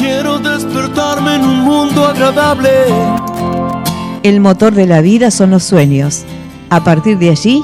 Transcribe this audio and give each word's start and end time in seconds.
Quiero 0.00 0.38
despertarme 0.38 1.34
en 1.34 1.42
un 1.42 1.60
mundo 1.60 2.06
agradable. 2.06 2.70
El 4.22 4.40
motor 4.40 4.72
de 4.72 4.86
la 4.86 5.02
vida 5.02 5.30
son 5.30 5.50
los 5.50 5.62
sueños. 5.62 6.24
A 6.70 6.82
partir 6.82 7.18
de 7.18 7.28
allí 7.28 7.62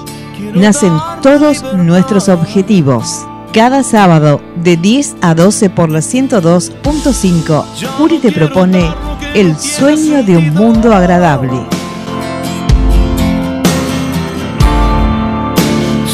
nacen 0.54 0.92
todos 1.22 1.64
nuestros 1.76 2.28
objetivos. 2.28 3.26
Cada 3.54 3.82
sábado 3.82 4.42
de 4.62 4.76
10 4.76 5.16
a 5.22 5.34
12 5.34 5.70
por 5.70 5.90
la 5.90 6.00
102.5, 6.00 7.64
Uri 8.00 8.18
te 8.18 8.30
propone 8.30 8.84
el 9.34 9.56
sueño 9.56 10.22
de 10.22 10.36
un 10.36 10.52
mundo 10.52 10.94
agradable. 10.94 11.66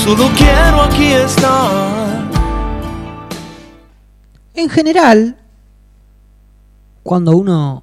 Solo 0.04 0.30
quiero 0.36 0.82
aquí 0.82 1.07
estar. 1.07 2.30
En 4.54 4.68
general, 4.70 5.42
cuando 7.03 7.37
uno 7.37 7.83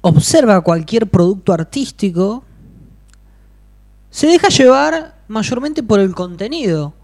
observa 0.00 0.60
cualquier 0.60 1.08
producto 1.08 1.52
artístico, 1.52 2.44
se 4.10 4.26
deja 4.26 4.48
llevar 4.48 5.16
mayormente 5.28 5.82
por 5.82 6.00
el 6.00 6.14
contenido, 6.14 6.94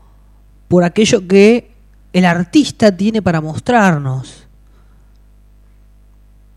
por 0.68 0.84
aquello 0.84 1.26
que 1.26 1.72
el 2.12 2.24
artista 2.24 2.96
tiene 2.96 3.20
para 3.22 3.40
mostrarnos. 3.40 4.46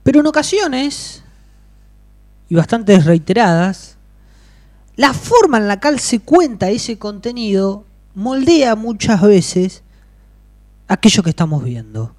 Pero 0.03 0.19
en 0.19 0.27
ocasiones, 0.27 1.23
y 2.47 2.55
bastante 2.55 2.99
reiteradas, 2.99 3.97
la 4.95 5.13
forma 5.13 5.57
en 5.57 5.67
la 5.67 5.79
cual 5.79 5.99
se 5.99 6.19
cuenta 6.19 6.69
ese 6.69 6.97
contenido 6.97 7.85
moldea 8.13 8.75
muchas 8.75 9.21
veces 9.21 9.83
aquello 10.87 11.23
que 11.23 11.31
estamos 11.31 11.63
viendo. 11.63 12.13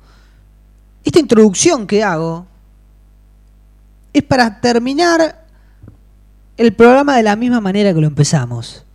Esta 1.04 1.20
introducción 1.20 1.86
que 1.86 2.02
hago 2.02 2.46
es 4.18 4.22
para 4.22 4.62
terminar 4.62 5.44
el 6.56 6.72
programa 6.72 7.18
de 7.18 7.22
la 7.22 7.36
misma 7.36 7.60
manera 7.60 7.92
que 7.92 8.00
lo 8.00 8.06
empezamos. 8.06 8.86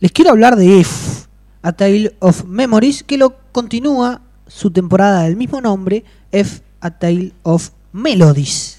Les 0.00 0.12
quiero 0.12 0.30
hablar 0.30 0.56
de 0.56 0.80
F, 0.80 1.26
A 1.60 1.72
Tale 1.72 2.16
of 2.20 2.44
Memories, 2.44 3.02
que 3.02 3.18
lo 3.18 3.36
continúa 3.52 4.22
su 4.46 4.70
temporada 4.70 5.24
del 5.24 5.36
mismo 5.36 5.60
nombre, 5.60 6.04
F, 6.32 6.62
A 6.80 6.90
Tale 6.90 7.32
of 7.42 7.70
Melodies. 7.92 8.78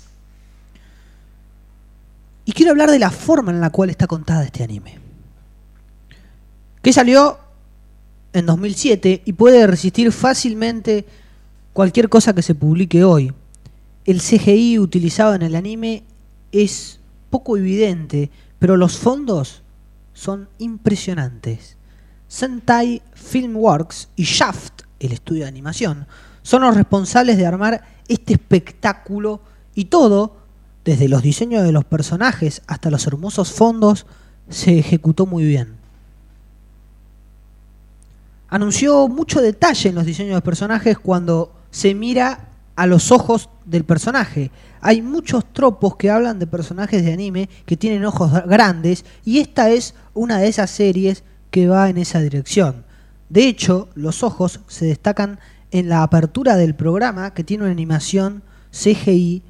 Y 2.46 2.52
quiero 2.52 2.72
hablar 2.72 2.90
de 2.90 2.98
la 2.98 3.12
forma 3.12 3.52
en 3.52 3.62
la 3.62 3.70
cual 3.70 3.92
está 3.92 4.08
contada 4.08 4.46
este 4.46 4.64
anime. 4.64 4.98
Que 6.82 6.92
salió 6.92 7.38
en 8.34 8.48
2007 8.48 9.22
y 9.26 9.34
puede 9.34 9.68
resistir 9.68 10.12
fácilmente 10.12 11.06
cualquier 11.72 12.10
cosa 12.10 12.34
que 12.34 12.42
se 12.42 12.56
publique 12.56 13.04
hoy. 13.04 13.32
El 14.06 14.22
CGI 14.22 14.78
utilizado 14.78 15.34
en 15.34 15.42
el 15.42 15.56
anime 15.56 16.04
es 16.52 17.00
poco 17.32 17.58
evidente, 17.58 18.30
pero 18.60 18.78
los 18.78 18.98
fondos 18.98 19.64
son 20.14 20.48
impresionantes. 20.60 21.78
Sentai 22.28 23.02
Filmworks 23.14 24.10
y 24.16 24.24
Shaft, 24.24 24.84
el 25.00 25.12
estudio 25.12 25.44
de 25.44 25.50
animación, 25.50 26.08
son 26.44 26.62
los 26.62 26.76
responsables 26.76 27.38
de 27.38 27.48
armar 27.48 27.84
este 28.08 28.34
espectáculo 28.34 29.42
y 29.74 29.86
todo, 29.86 30.38
desde 30.84 31.10
los 31.10 31.24
diseños 31.24 31.64
de 31.64 31.72
los 31.72 31.84
personajes 31.84 32.62
hasta 32.68 32.92
los 32.92 33.08
hermosos 33.08 33.52
fondos, 33.52 34.06
se 34.50 34.78
ejecutó 34.78 35.26
muy 35.26 35.44
bien. 35.44 35.76
Anunció 38.50 39.08
mucho 39.08 39.42
detalle 39.42 39.90
en 39.90 39.96
los 39.96 40.06
diseños 40.06 40.36
de 40.36 40.42
personajes 40.42 41.00
cuando 41.00 41.52
se 41.72 41.96
mira 41.96 42.45
a 42.76 42.88
los 42.88 43.12
ojos 43.12 43.50
del 43.66 43.84
personaje. 43.84 44.52
Hay 44.82 45.02
muchos 45.02 45.52
tropos 45.52 45.96
que 45.96 46.10
hablan 46.10 46.40
de 46.40 46.48
personajes 46.48 47.04
de 47.04 47.14
anime 47.14 47.50
que 47.66 47.78
tienen 47.78 48.06
ojos 48.06 48.32
grandes 48.46 49.06
y 49.24 49.40
esta 49.40 49.70
es 49.70 49.96
una 50.14 50.40
de 50.40 50.48
esas 50.48 50.70
series 50.70 51.24
que 51.52 51.68
va 51.68 51.90
en 51.90 51.98
esa 51.98 52.20
dirección. 52.20 52.86
De 53.30 53.48
hecho, 53.48 53.90
los 53.96 54.24
ojos 54.24 54.60
se 54.68 54.86
destacan 54.86 55.40
en 55.72 55.90
la 55.90 56.04
apertura 56.04 56.56
del 56.56 56.76
programa 56.76 57.34
que 57.34 57.44
tiene 57.44 57.64
una 57.64 57.72
animación 57.72 58.44
CGI 58.72 59.42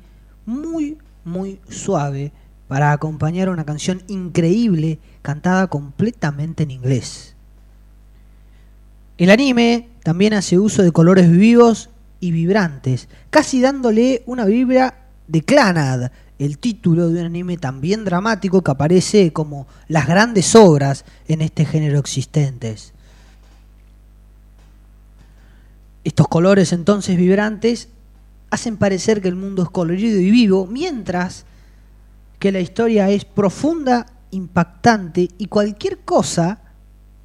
muy, 0.45 0.97
muy 1.23 1.59
suave 1.67 2.31
para 2.67 2.91
acompañar 2.91 3.49
una 3.49 3.65
canción 3.65 4.01
increíble 4.07 4.99
cantada 5.21 5.67
completamente 5.67 6.63
en 6.63 6.71
inglés. 6.71 7.35
El 9.17 9.29
anime 9.29 9.89
también 10.03 10.33
hace 10.33 10.59
uso 10.59 10.83
de 10.83 10.91
colores 10.91 11.31
vivos 11.31 11.89
y 12.25 12.31
vibrantes, 12.31 13.07
casi 13.29 13.61
dándole 13.61 14.23
una 14.25 14.45
vibra 14.45 15.05
de 15.27 15.43
Clanad, 15.43 16.11
el 16.39 16.57
título 16.57 17.09
de 17.09 17.21
un 17.21 17.27
anime 17.27 17.57
también 17.57 18.03
dramático 18.03 18.63
que 18.63 18.71
aparece 18.71 19.31
como 19.31 19.67
las 19.87 20.07
grandes 20.07 20.55
obras 20.55 21.05
en 21.27 21.41
este 21.41 21.65
género 21.65 21.99
existentes. 21.99 22.93
Estos 26.03 26.27
colores 26.27 26.73
entonces 26.73 27.15
vibrantes 27.15 27.89
hacen 28.49 28.77
parecer 28.77 29.21
que 29.21 29.27
el 29.27 29.35
mundo 29.35 29.61
es 29.61 29.69
colorido 29.69 30.19
y 30.19 30.31
vivo, 30.31 30.65
mientras 30.65 31.45
que 32.39 32.51
la 32.51 32.59
historia 32.59 33.09
es 33.11 33.23
profunda, 33.23 34.07
impactante 34.31 35.29
y 35.37 35.45
cualquier 35.45 35.99
cosa 35.99 36.59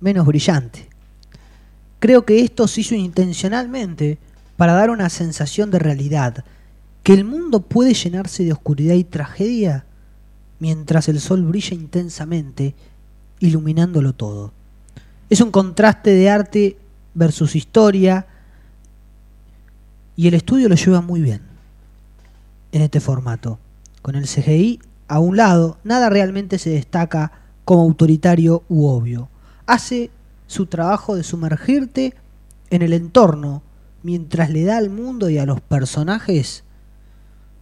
menos 0.00 0.26
brillante. 0.26 0.88
Creo 1.98 2.26
que 2.26 2.40
esto 2.40 2.68
se 2.68 2.82
hizo 2.82 2.94
intencionalmente 2.94 4.18
para 4.60 4.74
dar 4.74 4.90
una 4.90 5.08
sensación 5.08 5.70
de 5.70 5.78
realidad, 5.78 6.44
que 7.02 7.14
el 7.14 7.24
mundo 7.24 7.60
puede 7.60 7.94
llenarse 7.94 8.44
de 8.44 8.52
oscuridad 8.52 8.94
y 8.94 9.04
tragedia 9.04 9.86
mientras 10.58 11.08
el 11.08 11.18
sol 11.18 11.46
brilla 11.46 11.74
intensamente, 11.74 12.74
iluminándolo 13.38 14.12
todo. 14.12 14.52
Es 15.30 15.40
un 15.40 15.50
contraste 15.50 16.10
de 16.10 16.28
arte 16.28 16.76
versus 17.14 17.56
historia 17.56 18.26
y 20.14 20.28
el 20.28 20.34
estudio 20.34 20.68
lo 20.68 20.74
lleva 20.74 21.00
muy 21.00 21.22
bien 21.22 21.40
en 22.72 22.82
este 22.82 23.00
formato. 23.00 23.58
Con 24.02 24.14
el 24.14 24.26
CGI 24.26 24.78
a 25.08 25.20
un 25.20 25.38
lado, 25.38 25.78
nada 25.84 26.10
realmente 26.10 26.58
se 26.58 26.68
destaca 26.68 27.32
como 27.64 27.80
autoritario 27.80 28.62
u 28.68 28.88
obvio. 28.88 29.30
Hace 29.64 30.10
su 30.46 30.66
trabajo 30.66 31.16
de 31.16 31.22
sumergirte 31.22 32.12
en 32.68 32.82
el 32.82 32.92
entorno 32.92 33.62
mientras 34.02 34.50
le 34.50 34.64
da 34.64 34.78
al 34.78 34.90
mundo 34.90 35.30
y 35.30 35.38
a 35.38 35.46
los 35.46 35.60
personajes 35.60 36.64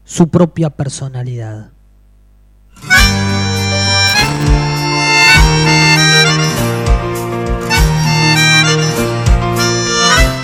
su 0.04 0.28
propia 0.28 0.70
personalidad. 0.70 1.70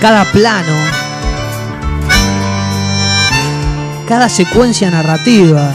Cada 0.00 0.30
plano, 0.32 0.76
cada 4.06 4.28
secuencia 4.28 4.90
narrativa, 4.90 5.72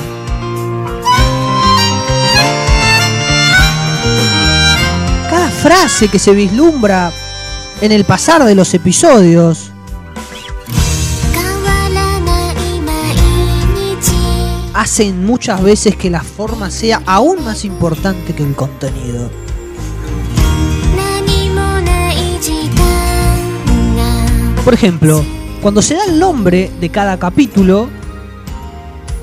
cada 5.31 5.49
frase 5.49 6.09
que 6.09 6.19
se 6.19 6.33
vislumbra 6.33 7.11
en 7.81 7.91
el 7.91 8.05
pasar 8.05 8.43
de 8.43 8.53
los 8.53 8.75
episodios, 8.75 9.71
hacen 14.79 15.25
muchas 15.25 15.61
veces 15.61 15.97
que 15.97 16.09
la 16.09 16.23
forma 16.23 16.71
sea 16.71 17.01
aún 17.05 17.43
más 17.43 17.65
importante 17.65 18.33
que 18.33 18.43
el 18.43 18.55
contenido. 18.55 19.29
Por 24.63 24.73
ejemplo, 24.73 25.21
cuando 25.61 25.81
se 25.81 25.95
da 25.95 26.05
el 26.05 26.17
nombre 26.17 26.71
de 26.79 26.89
cada 26.89 27.19
capítulo, 27.19 27.89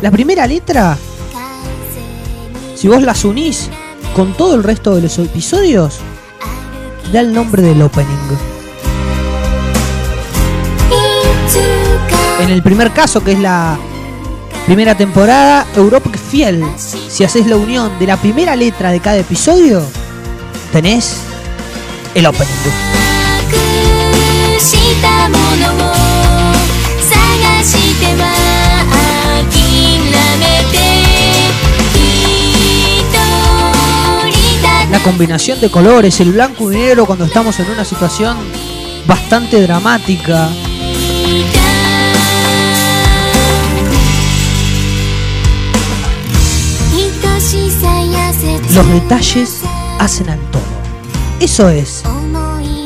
la 0.02 0.10
primera 0.10 0.46
letra, 0.46 0.98
si 2.74 2.86
vos 2.88 3.02
las 3.02 3.24
unís 3.24 3.70
con 4.14 4.34
todo 4.34 4.56
el 4.56 4.62
resto 4.62 4.94
de 4.94 5.00
los 5.00 5.18
episodios, 5.18 6.00
da 7.14 7.20
el 7.20 7.32
nombre 7.32 7.62
del 7.62 7.80
opening. 7.80 8.10
En 12.40 12.50
el 12.50 12.62
primer 12.62 12.92
caso, 12.92 13.24
que 13.24 13.32
es 13.32 13.38
la 13.38 13.78
Primera 14.66 14.96
temporada, 14.96 15.64
Europa 15.76 16.10
Fiel. 16.18 16.60
Si 16.76 17.22
haces 17.22 17.46
la 17.46 17.54
unión 17.56 17.96
de 18.00 18.06
la 18.08 18.16
primera 18.16 18.56
letra 18.56 18.90
de 18.90 18.98
cada 18.98 19.16
episodio, 19.18 19.80
tenés 20.72 21.18
el 22.16 22.26
opening. 22.26 22.52
La 34.90 34.98
combinación 34.98 35.60
de 35.60 35.70
colores, 35.70 36.18
el 36.18 36.32
blanco 36.32 36.72
y 36.72 36.76
negro 36.76 37.06
cuando 37.06 37.24
estamos 37.24 37.56
en 37.60 37.70
una 37.70 37.84
situación 37.84 38.36
bastante 39.06 39.62
dramática. 39.62 40.48
Los 48.76 48.86
detalles 48.88 49.62
hacen 49.98 50.28
al 50.28 50.38
todo. 50.50 50.60
Eso 51.40 51.70
es 51.70 52.02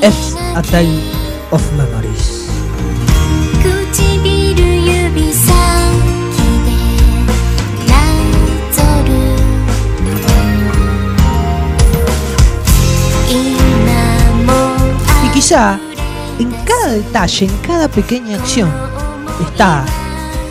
It's 0.01 0.37
a 0.55 0.63
Tale 0.63 1.01
of 1.51 1.61
Memories. 1.73 2.47
Y 15.25 15.29
quizá 15.35 15.81
en 16.39 16.53
cada 16.65 16.93
detalle, 16.93 17.47
en 17.47 17.57
cada 17.67 17.89
pequeña 17.89 18.37
acción, 18.37 18.71
está 19.43 19.85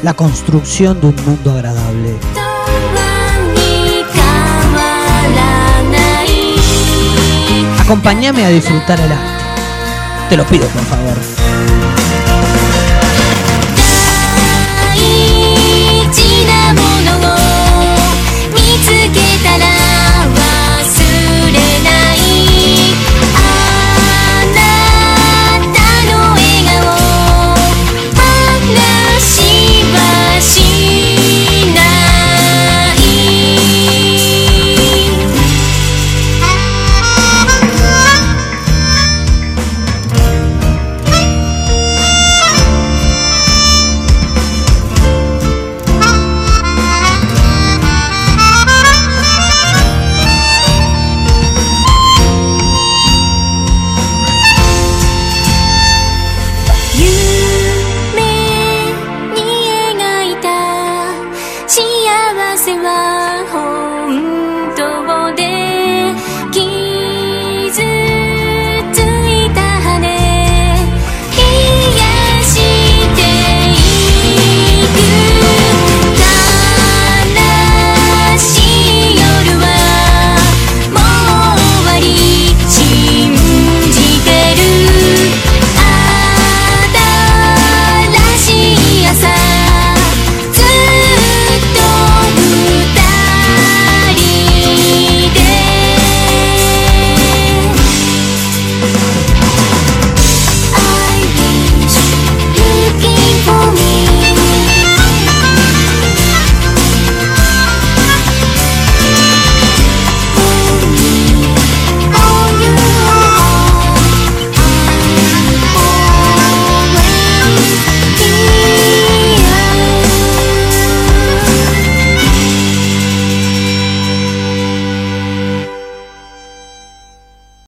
la 0.03 0.13
construcción 0.13 0.99
de 0.99 1.07
un 1.07 1.15
mundo 1.25 1.51
agradable. 1.51 2.48
Acompáñame 7.89 8.45
a 8.45 8.49
disfrutar 8.49 8.99
el 8.99 9.11
arte. 9.11 9.43
Te 10.29 10.37
lo 10.37 10.45
pido, 10.45 10.67
por 10.67 10.83
favor. 10.83 11.48